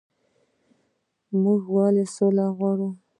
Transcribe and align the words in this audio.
موږ 1.41 1.61
ولې 1.75 2.05
سوله 2.15 2.45
غواړو؟ 2.57 2.89